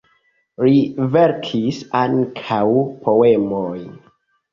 Li 0.67 0.77
verkis 1.15 1.81
ankaŭ 1.99 2.63
poemojn. 3.05 3.93